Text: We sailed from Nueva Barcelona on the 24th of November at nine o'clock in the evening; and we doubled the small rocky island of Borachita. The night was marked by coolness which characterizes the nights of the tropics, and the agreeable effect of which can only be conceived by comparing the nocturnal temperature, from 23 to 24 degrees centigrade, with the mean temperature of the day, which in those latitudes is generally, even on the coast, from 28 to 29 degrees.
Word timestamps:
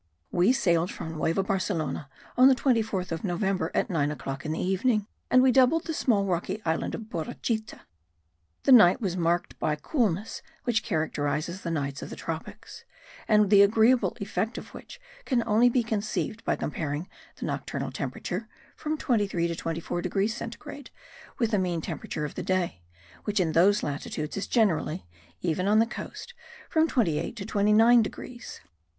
We 0.31 0.51
sailed 0.51 0.89
from 0.89 1.11
Nueva 1.11 1.43
Barcelona 1.43 2.09
on 2.35 2.47
the 2.47 2.55
24th 2.55 3.11
of 3.11 3.23
November 3.23 3.69
at 3.75 3.87
nine 3.87 4.09
o'clock 4.09 4.47
in 4.47 4.51
the 4.51 4.59
evening; 4.59 5.05
and 5.29 5.43
we 5.43 5.51
doubled 5.51 5.85
the 5.85 5.93
small 5.93 6.25
rocky 6.25 6.59
island 6.65 6.95
of 6.95 7.07
Borachita. 7.07 7.81
The 8.63 8.71
night 8.71 8.99
was 8.99 9.15
marked 9.15 9.59
by 9.59 9.75
coolness 9.75 10.41
which 10.63 10.81
characterizes 10.81 11.61
the 11.61 11.69
nights 11.69 12.01
of 12.01 12.09
the 12.09 12.15
tropics, 12.15 12.83
and 13.27 13.51
the 13.51 13.61
agreeable 13.61 14.17
effect 14.19 14.57
of 14.57 14.69
which 14.73 14.99
can 15.23 15.43
only 15.45 15.69
be 15.69 15.83
conceived 15.83 16.43
by 16.43 16.55
comparing 16.55 17.07
the 17.35 17.45
nocturnal 17.45 17.91
temperature, 17.91 18.49
from 18.75 18.97
23 18.97 19.47
to 19.49 19.55
24 19.55 20.01
degrees 20.01 20.35
centigrade, 20.35 20.89
with 21.37 21.51
the 21.51 21.59
mean 21.59 21.79
temperature 21.79 22.25
of 22.25 22.33
the 22.33 22.41
day, 22.41 22.81
which 23.25 23.39
in 23.39 23.51
those 23.51 23.83
latitudes 23.83 24.35
is 24.35 24.47
generally, 24.47 25.05
even 25.41 25.67
on 25.67 25.77
the 25.77 25.85
coast, 25.85 26.33
from 26.71 26.87
28 26.87 27.35
to 27.35 27.45
29 27.45 28.01
degrees. 28.01 28.61